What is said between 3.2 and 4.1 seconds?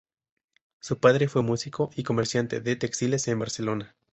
en Barcelona.